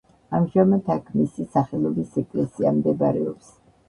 [0.35, 3.53] ამჟამად იქ მისი სახელობის ეკლესია მდებარეობს.